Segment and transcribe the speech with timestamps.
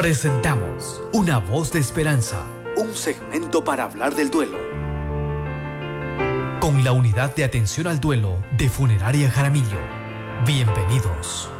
[0.00, 2.42] Presentamos Una voz de esperanza,
[2.74, 4.56] un segmento para hablar del duelo.
[6.58, 9.76] Con la unidad de atención al duelo de Funeraria Jaramillo.
[10.46, 11.50] Bienvenidos.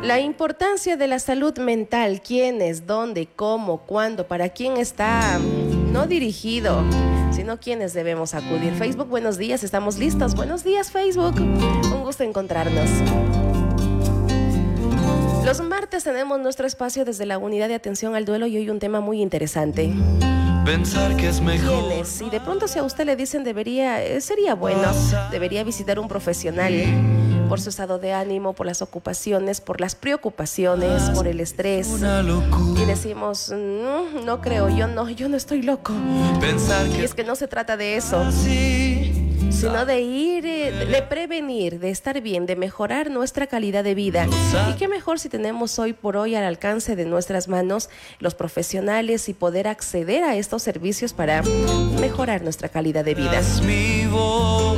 [0.00, 5.40] La importancia de la salud mental, quién es, dónde, cómo, cuándo, para quién está
[5.90, 6.84] no dirigido,
[7.32, 8.72] sino quiénes debemos acudir.
[8.74, 10.36] Facebook, buenos días, estamos listos.
[10.36, 11.34] Buenos días, Facebook.
[11.40, 12.88] Un gusto encontrarnos.
[15.92, 19.00] Martes tenemos nuestro espacio desde la unidad de atención al duelo y hoy un tema
[19.00, 19.92] muy interesante.
[20.64, 21.92] Pensar que es mejor.
[22.18, 24.88] Y de pronto si a usted le dicen debería, eh, sería bueno,
[25.30, 26.72] debería visitar un profesional
[27.46, 31.90] por su estado de ánimo, por las ocupaciones, por las preocupaciones, por el estrés.
[31.90, 35.92] Y decimos, "Mm, no creo, yo no, yo no estoy loco.
[36.40, 38.24] Pensar Y es que no se trata de eso.
[39.62, 44.26] Sino de ir, eh, de prevenir, de estar bien, de mejorar nuestra calidad de vida.
[44.68, 47.88] Y qué mejor si tenemos hoy por hoy al alcance de nuestras manos
[48.18, 51.42] los profesionales y poder acceder a estos servicios para
[52.00, 53.40] mejorar nuestra calidad de vida.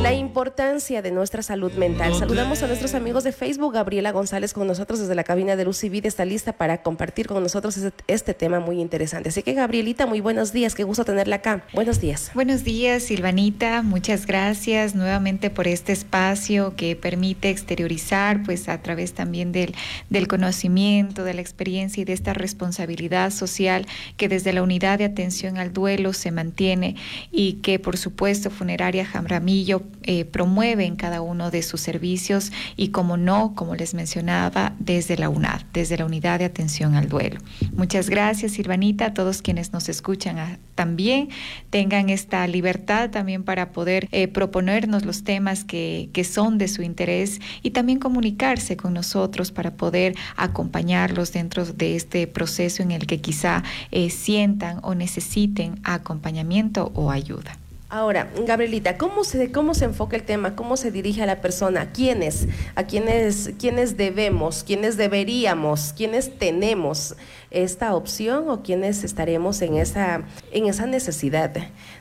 [0.02, 2.14] La importancia de nuestra salud mental.
[2.14, 3.72] Saludamos a nuestros amigos de Facebook.
[3.72, 7.26] Gabriela González con nosotros desde la cabina de Luz y Vida está lista para compartir
[7.26, 9.30] con nosotros este, este tema muy interesante.
[9.30, 10.74] Así que Gabrielita, muy buenos días.
[10.74, 11.64] Qué gusto tenerla acá.
[11.72, 12.30] Buenos días.
[12.34, 13.80] Buenos días, Silvanita.
[13.80, 19.74] Muchas gracias nuevamente por este espacio que permite exteriorizar, pues a través también del,
[20.10, 25.04] del conocimiento, de la experiencia y de esta responsabilidad social que desde la unidad de
[25.04, 26.96] atención al duelo se mantiene
[27.30, 32.88] y que, por supuesto, Funeraria Jamramillo eh, promueve en cada uno de sus servicios y,
[32.88, 37.40] como no, como les mencionaba, desde la UNAD, desde la unidad de atención al duelo.
[37.76, 41.28] Muchas gracias, Silvanita, a todos quienes nos escuchan ah, también
[41.70, 44.28] tengan esta libertad también para poder eh,
[44.64, 49.72] proponernos los temas que, que son de su interés y también comunicarse con nosotros para
[49.72, 56.90] poder acompañarlos dentro de este proceso en el que quizá eh, sientan o necesiten acompañamiento
[56.94, 57.58] o ayuda.
[57.90, 60.56] Ahora, Gabrielita, ¿cómo se, ¿cómo se enfoca el tema?
[60.56, 61.92] ¿Cómo se dirige a la persona?
[61.92, 62.48] ¿Quiénes?
[62.74, 64.64] ¿A quiénes, quiénes debemos?
[64.64, 65.92] ¿Quiénes deberíamos?
[65.94, 67.14] ¿Quiénes tenemos
[67.54, 70.22] esta opción o quiénes estaremos en esa,
[70.52, 71.52] en esa necesidad?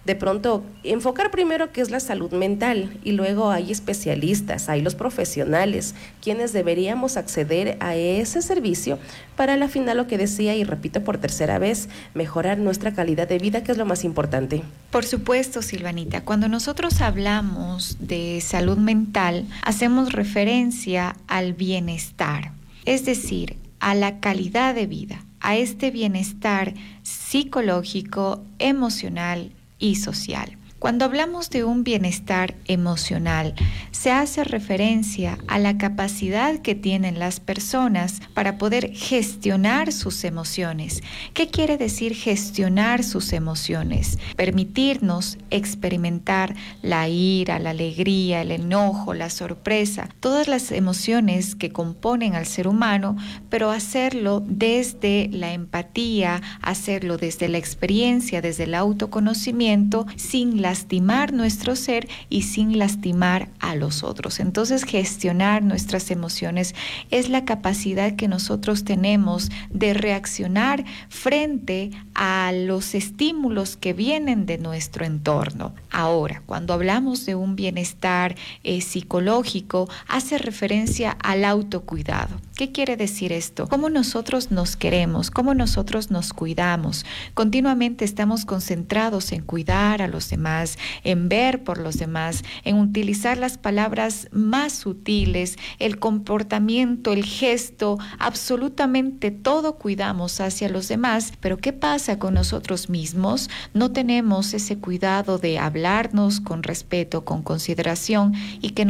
[0.06, 4.96] De pronto, enfocar primero qué es la salud mental y luego hay especialistas, hay los
[4.96, 9.00] profesionales, quienes deberíamos acceder a ese servicio
[9.36, 13.40] para la final lo que decía y repito por tercera vez, mejorar nuestra calidad de
[13.40, 14.64] vida, que es lo más importante.
[14.91, 22.52] Por supuesto, Silvanita, cuando nosotros hablamos de salud mental, hacemos referencia al bienestar,
[22.85, 26.74] es decir, a la calidad de vida, a este bienestar
[27.04, 30.58] psicológico, emocional y social.
[30.84, 33.56] Cuando hablamos de un bienestar emocional,
[33.92, 41.02] se hace referencia a la capacidad que tienen las personas para poder gestionar sus emociones.
[41.34, 44.20] ¿Qué quiere decir gestionar sus emociones?
[44.36, 52.36] Permitirnos experimentar la ira, la alegría, el enojo, la sorpresa, todas las emociones que componen
[52.36, 53.16] al ser humano,
[53.48, 61.75] pero hacerlo desde la empatía, hacerlo desde la experiencia, desde el autoconocimiento, sin lastimar nuestro
[61.75, 64.39] ser y sin lastimar a los otros.
[64.39, 66.73] Entonces, gestionar nuestras emociones
[67.11, 74.57] es la capacidad que nosotros tenemos de reaccionar frente a los estímulos que vienen de
[74.57, 75.75] nuestro entorno.
[75.91, 82.41] Ahora, cuando hablamos de un bienestar eh, psicológico, hace referencia al autocuidado.
[82.55, 83.67] ¿Qué quiere decir esto?
[83.67, 85.29] ¿Cómo nosotros nos queremos?
[85.29, 87.05] ¿Cómo nosotros nos cuidamos?
[87.34, 90.62] Continuamente estamos concentrados en cuidar a los demás,
[91.03, 97.97] en ver por los demás, en utilizar las palabras más sutiles, el comportamiento, el gesto,
[98.19, 101.34] absolutamente todo cuidamos hacia los demás.
[101.40, 103.50] Pero ¿qué pasa con nosotros mismos?
[103.73, 108.85] No tenemos ese cuidado de hablarnos con respeto, con consideración y que,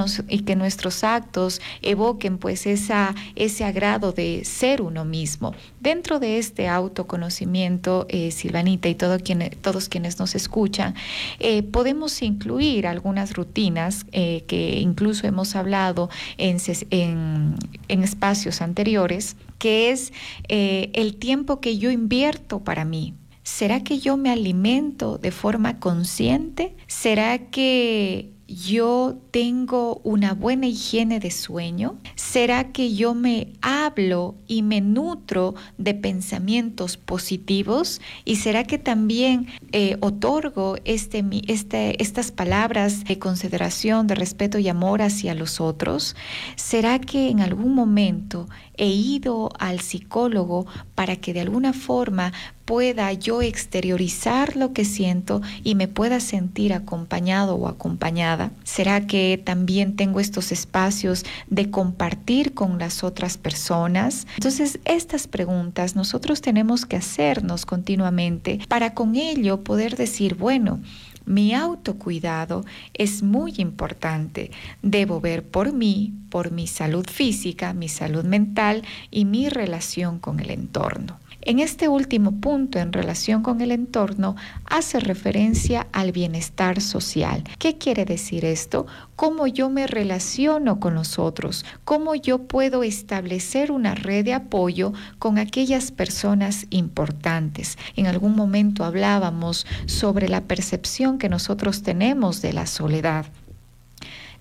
[0.56, 5.54] nuestros actos evoquen pues ese agrado de ser uno mismo.
[5.80, 10.96] Dentro de este autoconocimiento, eh, Silvanita y todos quienes nos escuchan,
[11.40, 16.58] eh, podemos incluir algunas rutinas eh, que incluso hemos hablado en,
[16.90, 20.12] en espacios anteriores, que es
[20.50, 23.14] eh, el tiempo que yo invierto para mí.
[23.44, 26.76] ¿Será que yo me alimento de forma consciente?
[26.88, 31.98] ¿Será que yo tengo una buena higiene de sueño?
[32.16, 38.02] ¿Será que yo me hablo y me nutro de pensamientos positivos?
[38.26, 44.68] ¿Y será que también eh, otorgo este, este, estas palabras de consideración, de respeto y
[44.68, 46.16] amor hacia los otros?
[46.56, 48.48] ¿Será que en algún momento
[48.78, 50.66] he ido al psicólogo
[50.96, 52.34] para que de alguna forma
[52.66, 58.52] pueda yo exteriorizar lo que siento y me pueda sentir acompañado o acompañada?
[58.64, 64.28] ¿Será que también tengo estos espacios de compartir con las otras personas?
[64.36, 70.80] Entonces, estas preguntas nosotros tenemos que hacernos continuamente para con ello poder decir, bueno,
[71.26, 74.52] mi autocuidado es muy importante.
[74.82, 80.40] Debo ver por mí, por mi salud física, mi salud mental y mi relación con
[80.40, 81.20] el entorno.
[81.46, 87.44] En este último punto, en relación con el entorno, hace referencia al bienestar social.
[87.60, 88.88] ¿Qué quiere decir esto?
[89.18, 94.94] Cómo yo me relaciono con los otros, cómo yo puedo establecer una red de apoyo
[95.20, 97.78] con aquellas personas importantes.
[97.98, 103.26] En algún momento hablábamos sobre la percepción que nosotros tenemos de la soledad.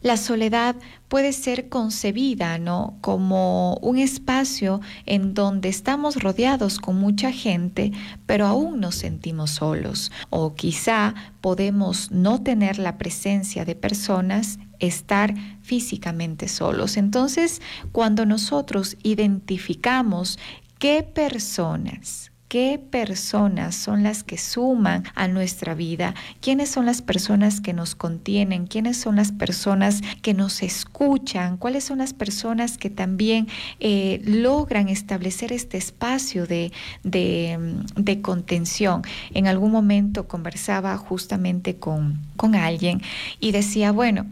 [0.02, 0.75] La soledad
[1.06, 2.96] puede ser concebida, ¿no?
[3.00, 7.93] Como un espacio en donde estamos rodeados con mucha gente,
[8.26, 10.10] pero aún nos sentimos solos.
[10.28, 16.96] O quizá podemos no tener la presencia de personas estar físicamente solos.
[16.96, 17.62] Entonces,
[17.93, 20.38] cuando nosotros identificamos
[20.81, 27.62] qué personas, qué personas son las que suman a nuestra vida, quiénes son las personas
[27.62, 32.90] que nos contienen, quiénes son las personas que nos escuchan, cuáles son las personas que
[32.90, 33.49] también
[33.81, 36.72] eh, logran establecer este espacio de,
[37.04, 39.00] de, contención.
[39.32, 43.00] En algún momento conversaba justamente con, con alguien
[43.40, 44.26] y decía, bueno,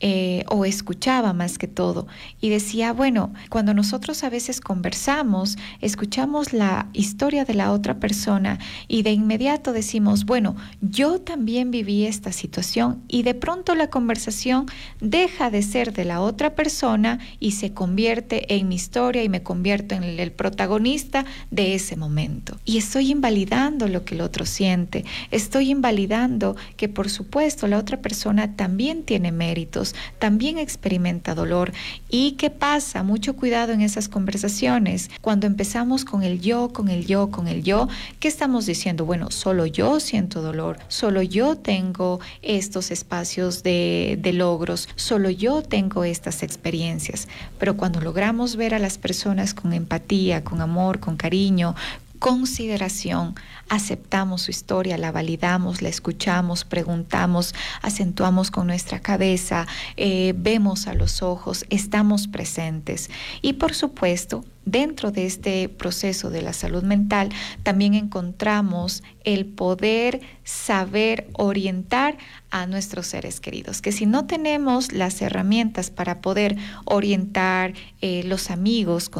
[0.00, 2.06] eh, o escuchaba más que todo
[2.40, 8.58] y decía, bueno, cuando nosotros a veces conversamos, escuchamos la historia de la otra persona
[8.88, 14.66] y de inmediato decimos, bueno, yo también viví esta situación y de pronto la conversación
[15.00, 19.42] deja de ser de la otra persona y se convierte en mi historia y me
[19.42, 22.58] convierto en el protagonista de ese momento.
[22.64, 28.00] Y estoy invalidando lo que el otro siente, estoy invalidando que por supuesto la otra
[28.00, 29.83] persona también tiene méritos,
[30.18, 31.72] también experimenta dolor.
[32.08, 33.02] ¿Y qué pasa?
[33.02, 35.10] Mucho cuidado en esas conversaciones.
[35.20, 37.88] Cuando empezamos con el yo, con el yo, con el yo,
[38.20, 39.04] ¿qué estamos diciendo?
[39.04, 46.04] Bueno, solo yo siento dolor, solo yo tengo estos espacios de, logros, solo yo tengo
[46.04, 47.28] estas experiencias.
[47.58, 51.74] Pero cuando logramos ver a las personas con empatía, con amor, con cariño,
[52.18, 53.34] consideración,
[53.68, 59.66] aceptamos su historia, la validamos, la escuchamos, preguntamos, acentuamos con nuestra cabeza,
[59.96, 63.10] eh, vemos a los ojos, estamos presentes.
[63.42, 67.30] Y por supuesto, dentro de este proceso de la salud mental
[67.62, 72.16] también encontramos el poder saber orientar
[72.50, 78.50] a nuestros seres queridos, que si no tenemos las herramientas para poder orientar, eh, los
[78.50, 79.10] amigos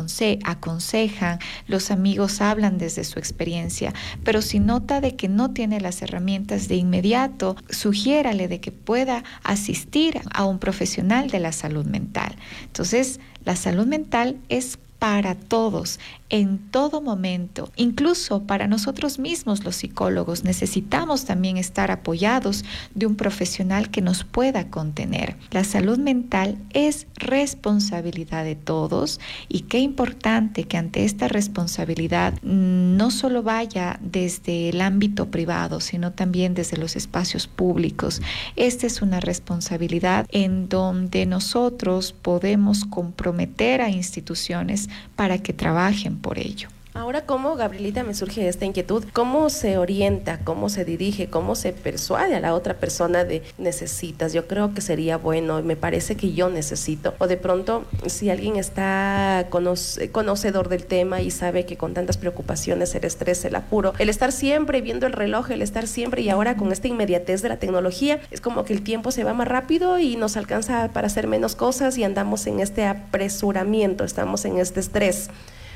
[0.44, 3.92] aconsejan, los amigos hablan desde su experiencia,
[4.22, 9.24] pero si nota de que no tiene las herramientas de inmediato, sugiérale de que pueda
[9.42, 12.36] asistir a un profesional de la salud mental.
[12.66, 17.70] Entonces, la salud mental es para todos, en todo momento.
[17.76, 22.64] Incluso para nosotros mismos los psicólogos necesitamos también estar apoyados
[22.94, 25.36] de un profesional que nos pueda contener.
[25.50, 33.10] La salud mental es responsabilidad de todos y qué importante que ante esta responsabilidad no
[33.10, 38.22] solo vaya desde el ámbito privado, sino también desde los espacios públicos.
[38.56, 46.38] Esta es una responsabilidad en donde nosotros podemos comprometer a instituciones para que trabajen por
[46.38, 46.68] ello.
[46.96, 49.04] Ahora, ¿cómo, Gabrielita, me surge esta inquietud?
[49.12, 54.32] ¿Cómo se orienta, cómo se dirige, cómo se persuade a la otra persona de necesitas?
[54.32, 57.14] Yo creo que sería bueno, me parece que yo necesito.
[57.18, 62.94] O de pronto, si alguien está conocedor del tema y sabe que con tantas preocupaciones,
[62.94, 66.56] el estrés, el apuro, el estar siempre viendo el reloj, el estar siempre y ahora
[66.56, 69.98] con esta inmediatez de la tecnología, es como que el tiempo se va más rápido
[69.98, 74.78] y nos alcanza para hacer menos cosas y andamos en este apresuramiento, estamos en este
[74.78, 75.28] estrés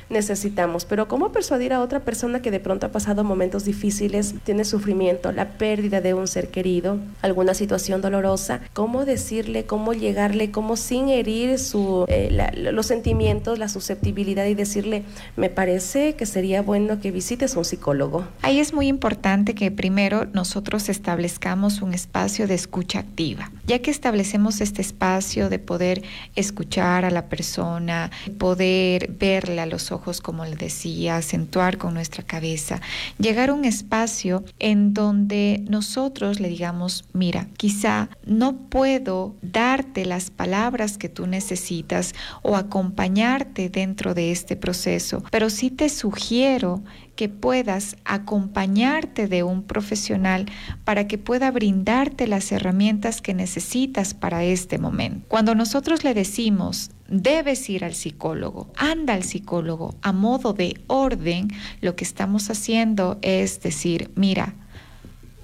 [0.09, 0.85] necesitamos.
[0.85, 5.31] Pero ¿cómo persuadir a otra persona que de pronto ha pasado momentos difíciles, tiene sufrimiento,
[5.31, 8.61] la pérdida de un ser querido, alguna situación dolorosa?
[8.73, 15.03] ¿Cómo decirle, cómo llegarle, cómo sin herir su, eh, los sentimientos, la susceptibilidad y decirle,
[15.35, 18.25] me parece que sería bueno que visites a un psicólogo?
[18.41, 23.51] Ahí es muy importante que primero nosotros establezcamos un espacio de escucha activa.
[23.65, 26.03] Ya que establecemos este espacio de poder
[26.35, 32.23] escuchar a la persona, poder verle a los ojos, como le decía, acentuar con nuestra
[32.23, 32.81] cabeza,
[33.17, 40.31] llegar a un espacio en donde nosotros le digamos, mira, quizá no puedo darte las
[40.31, 46.81] palabras que tú necesitas o acompañarte dentro de este proceso, pero sí te sugiero
[47.15, 50.45] que puedas acompañarte de un profesional
[50.85, 55.25] para que pueda brindarte las herramientas que necesitas para este momento.
[55.27, 59.95] Cuando nosotros le decimos, debes ir al psicólogo, anda al psicólogo.
[60.01, 61.49] A modo de orden,
[61.81, 64.55] lo que estamos haciendo es decir, mira,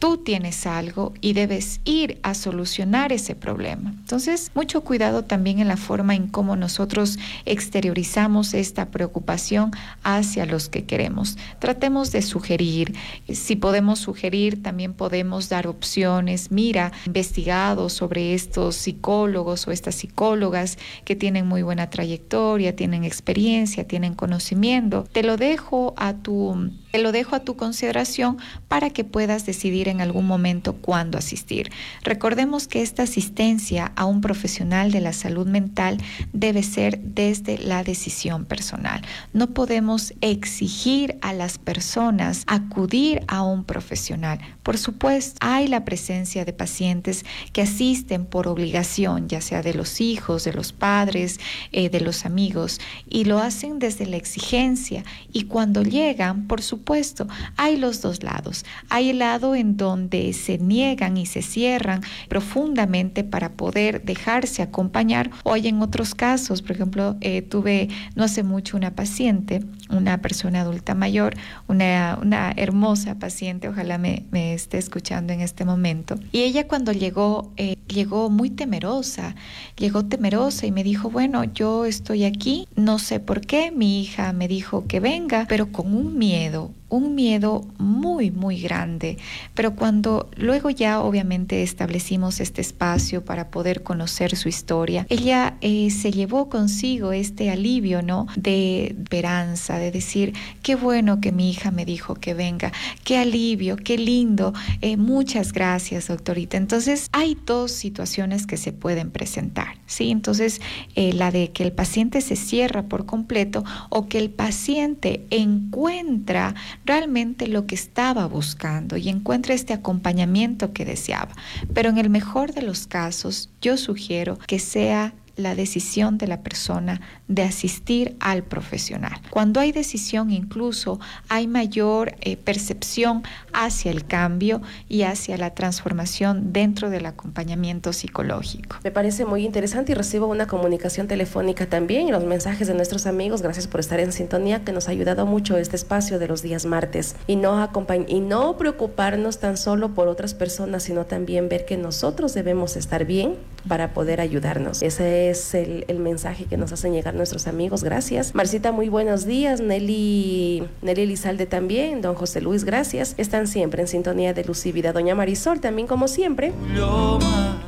[0.06, 3.90] tú tienes algo y debes ir a solucionar ese problema.
[3.90, 9.72] Entonces, mucho cuidado también en la forma en cómo nosotros exteriorizamos esta preocupación
[10.04, 11.40] hacia los que queremos.
[11.58, 12.94] Tratemos de sugerir,
[13.34, 16.52] si podemos sugerir, también podemos dar opciones.
[16.52, 23.88] Mira, investigado sobre estos psicólogos o estas psicólogas que tienen muy buena trayectoria, tienen experiencia,
[23.88, 25.08] tienen conocimiento.
[25.12, 28.38] Te lo dejo a tu te lo dejo a tu consideración
[28.70, 31.70] para que puedas decidir en algún momento cuándo asistir.
[32.04, 35.98] Recordemos que esta asistencia a un profesional de la salud mental
[36.32, 39.02] debe ser desde la decisión personal.
[39.34, 44.40] No podemos exigir a las personas acudir a un profesional.
[44.66, 50.02] Por supuesto, hay la presencia de pacientes que asisten por obligación, ya sea de los
[50.02, 51.40] hijos, de los padres,
[51.72, 55.04] eh, de los amigos, y lo hacen desde la exigencia.
[55.32, 58.66] Y cuando llegan, por supuesto, hay los dos lados.
[58.90, 65.30] Hay el lado en donde se niegan y se cierran profundamente para poder dejarse acompañar
[65.44, 70.22] o hay en otros casos, por ejemplo, eh, tuve no hace mucho una paciente, una
[70.22, 71.36] persona adulta mayor,
[71.68, 76.16] una, una hermosa paciente, ojalá me, me, esté escuchando en este momento.
[76.32, 79.36] Y ella cuando llegó, eh, llegó muy temerosa,
[79.78, 84.34] llegó temerosa y me dijo, bueno, yo estoy aquí, no sé por qué, mi hija
[84.34, 89.18] me dijo que venga, pero con un miedo, un miedo muy, muy grande.
[89.54, 95.90] Pero cuando luego ya obviamente establecimos este espacio para poder conocer su historia, ella eh,
[95.90, 98.28] se llevó consigo este alivio, ¿no?
[98.36, 102.72] De esperanza, de decir, qué bueno que mi hija me dijo que venga,
[103.04, 106.58] qué alivio, qué lindo, eh, muchas gracias, doctorita.
[106.58, 110.12] Entonces, hay dos situaciones que se pueden presentar, ¿sí?
[110.12, 110.62] Entonces,
[110.96, 116.56] eh, la de que el paciente se cierra por completo o que el paciente encuentra
[116.86, 121.36] realmente lo que estaba buscando y encuentra este acompañamiento que deseaba.
[121.74, 126.42] Pero en el mejor de los casos, yo sugiero que sea la decisión de la
[126.42, 129.20] persona de asistir al profesional.
[129.30, 136.54] Cuando hay decisión incluso hay mayor eh, percepción hacia el cambio y hacia la transformación
[136.54, 138.78] dentro del acompañamiento psicológico.
[138.84, 143.08] Me parece muy interesante y recibo una comunicación telefónica también y los mensajes de nuestros
[143.08, 143.42] amigos.
[143.42, 146.66] Gracias por estar en sintonía que nos ha ayudado mucho este espacio de los días
[146.66, 147.72] martes y no,
[148.08, 153.06] y no preocuparnos tan solo por otras personas, sino también ver que nosotros debemos estar
[153.06, 153.36] bien
[153.68, 154.84] para poder ayudarnos.
[154.84, 157.84] Ese es el, el mensaje que nos hacen llegar nuestros amigos.
[157.84, 158.36] Gracias.
[158.36, 159.62] Marcita, muy buenos días.
[159.62, 162.02] Nelly, Nelly Elizalde también.
[162.02, 163.16] Don José Luis, gracias.
[163.18, 164.94] Están siempre en sintonía de Luz y Vida.
[164.94, 166.54] Doña Marisol también, como siempre,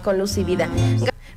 [0.03, 0.69] con Luz y Vida.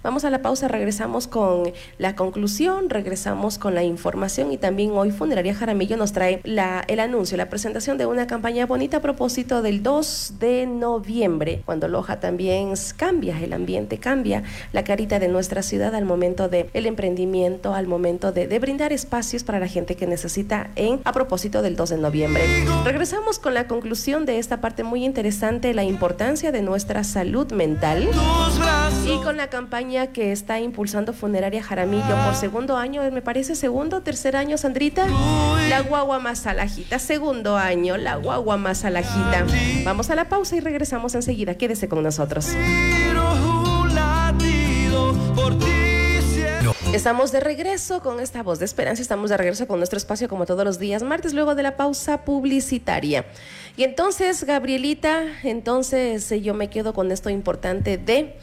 [0.03, 5.11] Vamos a la pausa, regresamos con la conclusión, regresamos con la información y también hoy
[5.11, 9.61] Funeraria Jaramillo nos trae la, el anuncio, la presentación de una campaña bonita a propósito
[9.61, 15.63] del 2 de noviembre, cuando Loja también cambia, el ambiente cambia, la carita de nuestra
[15.63, 19.95] ciudad al momento del el emprendimiento, al momento de, de, brindar espacios para la gente
[19.95, 22.43] que necesita en a propósito del 2 de noviembre.
[22.85, 28.09] Regresamos con la conclusión de esta parte muy interesante, la importancia de nuestra salud mental
[29.05, 34.01] y con la campaña que está impulsando Funeraria Jaramillo por segundo año, me parece segundo,
[34.01, 35.07] tercer año, Sandrita.
[35.69, 39.45] La guagua más alajita, segundo año, la guagua más alajita.
[39.85, 41.55] Vamos a la pausa y regresamos enseguida.
[41.55, 42.49] Quédese con nosotros.
[46.93, 50.45] Estamos de regreso con esta voz de esperanza, estamos de regreso con nuestro espacio como
[50.45, 53.27] todos los días martes, luego de la pausa publicitaria.
[53.77, 58.35] Y entonces, Gabrielita, entonces yo me quedo con esto importante de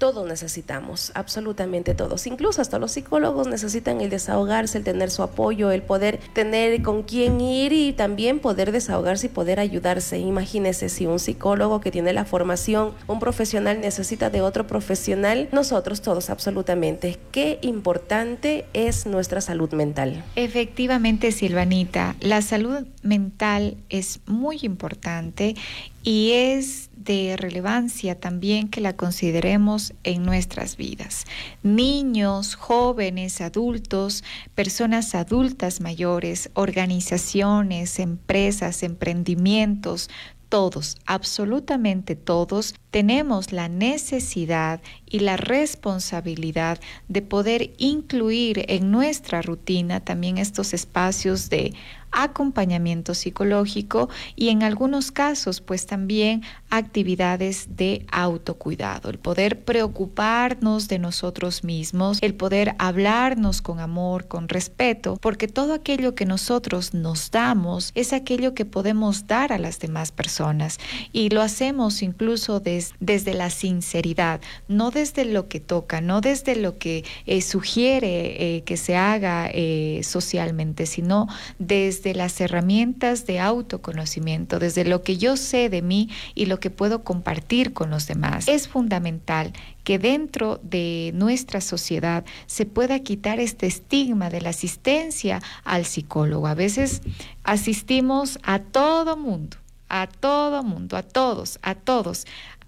[0.00, 2.26] todos necesitamos, absolutamente todos.
[2.26, 7.02] Incluso hasta los psicólogos necesitan el desahogarse, el tener su apoyo, el poder tener con
[7.02, 10.18] quién ir y también poder desahogarse y poder ayudarse.
[10.18, 16.00] Imagínese si un psicólogo que tiene la formación, un profesional necesita de otro profesional, nosotros
[16.00, 17.18] todos absolutamente.
[17.30, 20.24] Qué importante es nuestra salud mental.
[20.34, 25.56] Efectivamente, Silvanita, la salud mental es muy importante
[26.02, 31.24] y es de relevancia también que la consideremos en nuestras vidas.
[31.62, 34.22] Niños, jóvenes, adultos,
[34.54, 40.10] personas adultas mayores, organizaciones, empresas, emprendimientos,
[40.50, 50.00] todos, absolutamente todos, tenemos la necesidad y la responsabilidad de poder incluir en nuestra rutina
[50.00, 51.72] también estos espacios de
[52.12, 60.98] acompañamiento psicológico y en algunos casos pues también actividades de autocuidado, el poder preocuparnos de
[60.98, 67.30] nosotros mismos, el poder hablarnos con amor, con respeto, porque todo aquello que nosotros nos
[67.30, 70.78] damos es aquello que podemos dar a las demás personas.
[71.12, 76.78] Y lo hacemos incluso desde la sinceridad, no desde lo que toca, no desde lo
[76.78, 83.40] que eh, sugiere eh, que se haga eh, socialmente, sino desde desde las herramientas de
[83.40, 88.06] autoconocimiento, desde lo que yo sé de mí y lo que puedo compartir con los
[88.06, 88.48] demás.
[88.48, 89.52] Es fundamental
[89.84, 96.46] que dentro de nuestra sociedad se pueda quitar este estigma de la asistencia al psicólogo.
[96.46, 97.02] A veces
[97.44, 99.58] asistimos a todo mundo,
[99.90, 102.26] a todo mundo, a todos, a todos,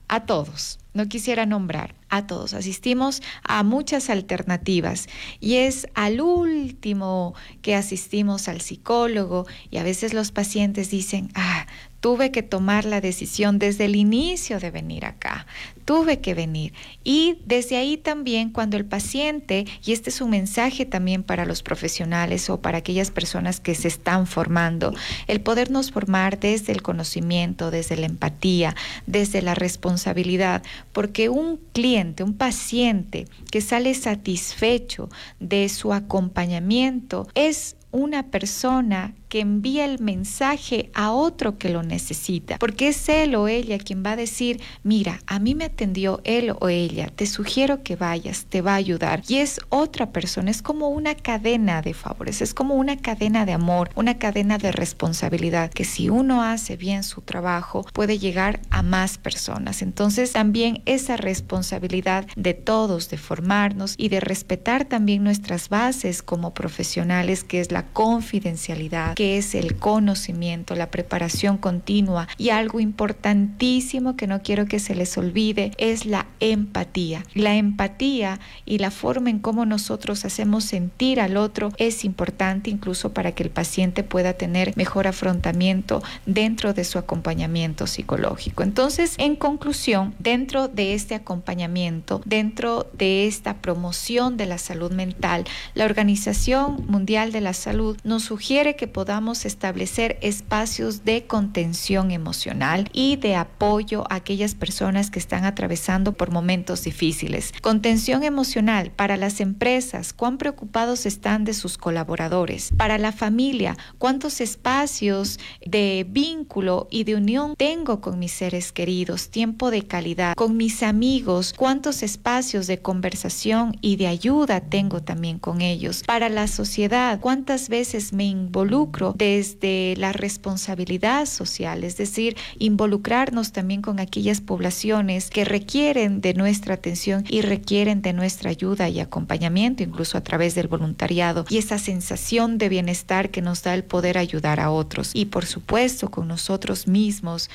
[0.08, 0.78] a todos.
[0.92, 2.52] No quisiera nombrar a todos.
[2.52, 5.08] Asistimos a muchas alternativas
[5.40, 11.66] y es al último que asistimos al psicólogo y a veces los pacientes dicen, ah,
[12.02, 15.46] tuve que tomar la decisión desde el inicio de venir acá,
[15.84, 16.72] tuve que venir.
[17.04, 21.62] Y desde ahí también cuando el paciente, y este es un mensaje también para los
[21.62, 24.92] profesionales o para aquellas personas que se están formando,
[25.28, 28.74] el podernos formar desde el conocimiento, desde la empatía,
[29.06, 37.76] desde la responsabilidad, porque un cliente, un paciente que sale satisfecho de su acompañamiento es
[37.92, 43.48] una persona que envía el mensaje a otro que lo necesita, porque es él o
[43.48, 47.82] ella quien va a decir, mira, a mí me atendió él o ella, te sugiero
[47.82, 49.22] que vayas, te va a ayudar.
[49.26, 53.54] Y es otra persona, es como una cadena de favores, es como una cadena de
[53.54, 58.82] amor, una cadena de responsabilidad, que si uno hace bien su trabajo, puede llegar a
[58.82, 59.80] más personas.
[59.80, 66.52] Entonces también esa responsabilidad de todos, de formarnos y de respetar también nuestras bases como
[66.52, 74.16] profesionales, que es la confidencialidad, que es el conocimiento, la preparación continua y algo importantísimo
[74.16, 77.22] que no quiero que se les olvide es la empatía.
[77.32, 83.12] La empatía y la forma en cómo nosotros hacemos sentir al otro es importante incluso
[83.12, 88.64] para que el paciente pueda tener mejor afrontamiento dentro de su acompañamiento psicológico.
[88.64, 95.44] Entonces, en conclusión, dentro de este acompañamiento, dentro de esta promoción de la salud mental,
[95.74, 99.11] la Organización Mundial de la Salud nos sugiere que podamos
[99.44, 106.30] establecer espacios de contención emocional y de apoyo a aquellas personas que están atravesando por
[106.30, 107.52] momentos difíciles.
[107.60, 112.70] Contención emocional para las empresas, cuán preocupados están de sus colaboradores.
[112.78, 119.28] Para la familia, cuántos espacios de vínculo y de unión tengo con mis seres queridos,
[119.28, 125.38] tiempo de calidad, con mis amigos, cuántos espacios de conversación y de ayuda tengo también
[125.38, 126.02] con ellos.
[126.06, 133.82] Para la sociedad, cuántas veces me involucro desde la responsabilidad social, es decir, involucrarnos también
[133.82, 139.82] con aquellas poblaciones que requieren de nuestra atención y requieren de nuestra ayuda y acompañamiento,
[139.82, 144.18] incluso a través del voluntariado, y esa sensación de bienestar que nos da el poder
[144.18, 145.10] ayudar a otros.
[145.14, 147.50] Y por supuesto con nosotros mismos,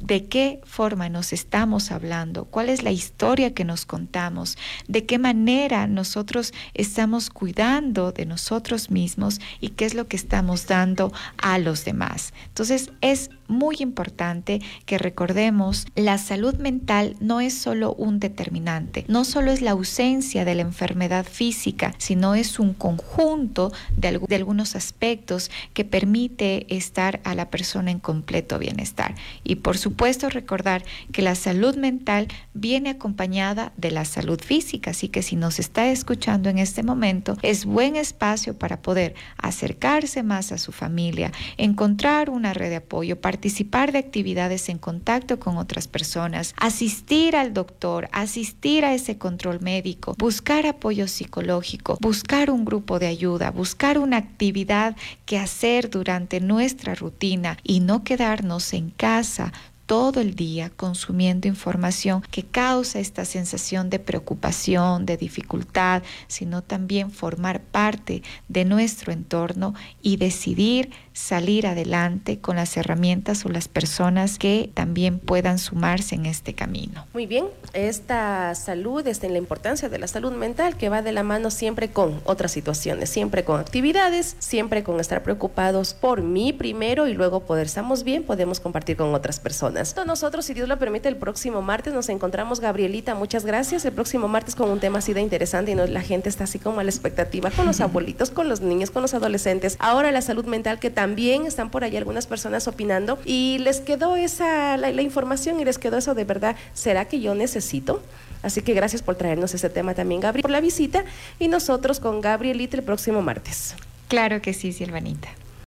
[0.00, 5.18] de qué forma nos estamos hablando, cuál es la historia que nos contamos, de qué
[5.18, 11.58] manera nosotros estamos cuidando de nosotros mismos y qué es lo que estamos dando a
[11.58, 12.34] los demás.
[12.48, 19.24] Entonces es muy importante que recordemos, la salud mental no es solo un determinante, no
[19.24, 25.50] solo es la ausencia de la enfermedad física, sino es un conjunto de, algunos aspectos
[25.72, 29.14] que permite estar a la persona en completo bienestar.
[29.44, 35.08] Y por supuesto, recordar que la salud mental viene acompañada de la salud física, así
[35.08, 40.52] que si nos está escuchando en este momento, es buen espacio para poder acercarse más
[40.52, 45.86] a su familia, encontrar una red de apoyo, participar de actividades en contacto con otras
[45.86, 52.98] personas, asistir al doctor, asistir a ese control médico, buscar apoyo psicológico, buscar un grupo
[52.98, 59.52] de ayuda, buscar una actividad que hacer durante nuestra rutina y no quedarnos en casa
[59.94, 67.12] todo el día consumiendo información que causa esta sensación de preocupación, de dificultad, sino también
[67.12, 74.36] formar parte de nuestro entorno y decidir salir adelante con las herramientas o las personas
[74.36, 77.06] que también puedan sumarse en este camino.
[77.14, 81.12] Muy bien, esta salud, está en la importancia de la salud mental que va de
[81.12, 86.52] la mano siempre con otras situaciones, siempre con actividades, siempre con estar preocupados por mí
[86.52, 89.94] primero y luego poder estamos bien, podemos compartir con otras personas.
[90.04, 93.84] Nosotros, si Dios lo permite, el próximo martes nos encontramos, Gabrielita, muchas gracias.
[93.84, 96.80] El próximo martes con un tema así de interesante y la gente está así como
[96.80, 99.76] a la expectativa con los abuelitos, con los niños, con los adolescentes.
[99.78, 103.80] Ahora la salud mental que también también están por ahí algunas personas opinando y les
[103.80, 108.02] quedó esa, la, información y les quedó eso de verdad, ¿será que yo necesito?
[108.42, 111.04] Así que gracias por traernos ese tema también, Gabriel, por la visita
[111.38, 113.74] y nosotros con Gabrielita el próximo martes.
[114.08, 115.28] Claro que sí, Silvanita.